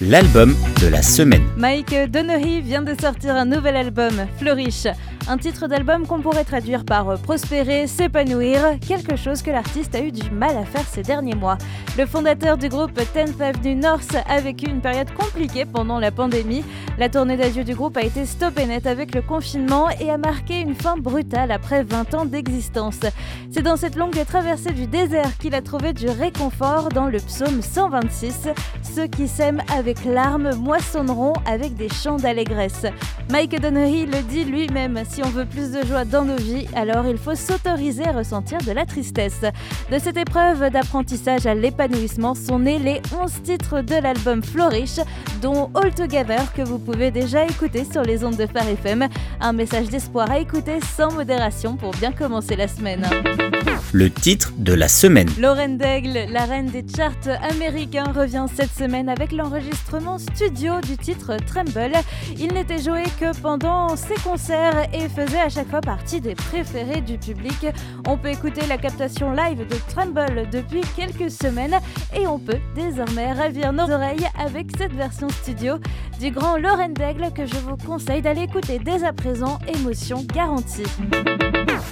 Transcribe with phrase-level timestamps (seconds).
[0.00, 1.46] L'album de la semaine.
[1.56, 4.86] Mike Donnery vient de sortir un nouvel album, Flourish.
[5.28, 10.10] Un titre d'album qu'on pourrait traduire par prospérer, s'épanouir, quelque chose que l'artiste a eu
[10.10, 11.58] du mal à faire ces derniers mois.
[11.98, 16.64] Le fondateur du groupe 10th Avenue North a vécu une période compliquée pendant la pandémie.
[16.98, 20.60] La tournée d'adieu du groupe a été stoppée net avec le confinement et a marqué
[20.60, 23.00] une fin brutale après 20 ans d'existence.
[23.50, 27.62] C'est dans cette longue traversée du désert qu'il a trouvé du réconfort dans le psaume
[27.62, 28.48] 126.
[28.82, 32.84] Ceux qui s'aiment avec larmes moissonneront avec des chants d'allégresse.
[33.30, 37.06] Mike Donnery le dit lui-même, si on veut plus de joie dans nos vies, alors
[37.06, 39.40] il faut s'autoriser à ressentir de la tristesse.
[39.90, 45.00] De cette épreuve d'apprentissage à l'épanouissement sont nés les 11 titres de l'album Flourish,
[45.40, 49.08] dont All Together que vous pouvez déjà écouter sur les ondes de Phare FM.
[49.40, 53.06] Un message d'espoir à écouter sans modération pour bien commencer la semaine.
[53.92, 55.30] Le titre de la semaine.
[55.38, 61.36] Lauren Daigle, la reine des charts américains, revient cette semaine avec l'enregistrement studio du titre
[61.46, 61.92] Tremble.
[62.38, 67.00] Il n'était joué que pendant ses concerts et faisait à chaque fois partie des préférés
[67.00, 67.66] du public.
[68.06, 71.78] On peut écouter la captation live de Tremble depuis quelques semaines
[72.14, 75.74] et on peut désormais ravir nos oreilles avec cette version studio
[76.20, 80.84] du grand Lauren Daigle que je vous conseille d'aller écouter dès à présent, émotion garantie.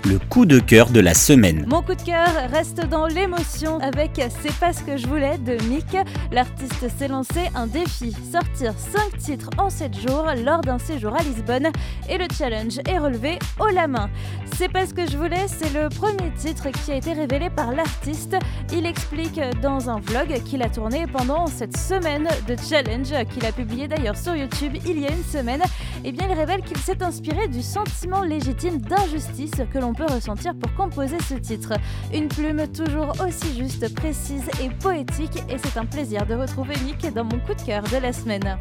[0.05, 1.65] Le coup de cœur de la semaine.
[1.67, 5.53] Mon coup de cœur reste dans l'émotion avec C'est pas ce que je voulais de
[5.65, 5.97] Mick.
[6.31, 11.23] L'artiste s'est lancé un défi, sortir 5 titres en 7 jours lors d'un séjour à
[11.23, 11.69] Lisbonne
[12.09, 14.11] et le challenge est relevé haut la main.
[14.59, 17.71] C'est pas ce que je voulais, c'est le premier titre qui a été révélé par
[17.71, 18.37] l'artiste.
[18.73, 23.53] Il explique dans un vlog qu'il a tourné pendant cette semaine de challenge qu'il a
[23.53, 25.63] publié d'ailleurs sur YouTube il y a une semaine.
[26.05, 30.07] Et eh bien il révèle qu'il s'est inspiré du sentiment légitime d'injustice que l'on peut
[30.07, 31.73] ressentir pour composer ce titre.
[32.15, 37.13] Une plume toujours aussi juste, précise et poétique et c'est un plaisir de retrouver Nick
[37.13, 38.59] dans mon coup de cœur de la semaine.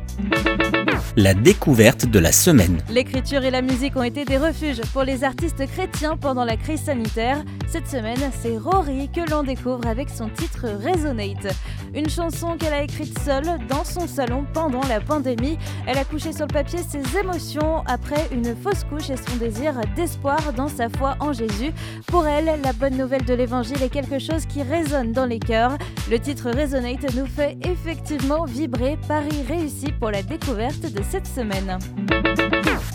[1.15, 2.81] La découverte de la semaine.
[2.89, 6.81] L'écriture et la musique ont été des refuges pour les artistes chrétiens pendant la crise
[6.81, 7.43] sanitaire.
[7.67, 11.53] Cette semaine, c'est Rory que l'on découvre avec son titre Resonate.
[11.93, 15.57] Une chanson qu'elle a écrite seule dans son salon pendant la pandémie.
[15.85, 19.73] Elle a couché sur le papier ses émotions après une fausse couche et son désir
[19.95, 21.71] d'espoir dans sa foi en Jésus.
[22.07, 25.77] Pour elle, la bonne nouvelle de l'évangile est quelque chose qui résonne dans les cœurs.
[26.09, 28.97] Le titre Resonate nous fait effectivement vibrer.
[29.07, 31.77] Paris réussi pour la découverte de cette semaine.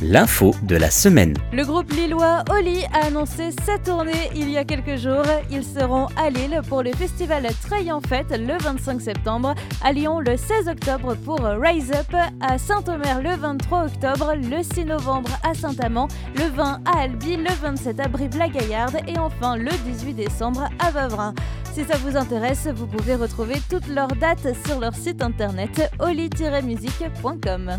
[0.04, 1.36] L'info de la semaine.
[1.52, 5.24] Le groupe lillois Oli a annoncé sa tournée il y a quelques jours.
[5.48, 10.18] Ils seront à Lille pour le festival Treil en Fête le 25 septembre, à Lyon
[10.18, 15.54] le 16 octobre pour Rise Up, à Saint-Omer le 23 octobre, le 6 novembre à
[15.54, 20.90] Saint-Amand, le 20 à Albi, le 27 à Brive-la-Gaillarde et enfin le 18 décembre à
[20.90, 21.32] Vavrin.
[21.72, 27.70] Si ça vous intéresse, vous pouvez retrouver toutes leurs dates sur leur site internet oli-musique.com.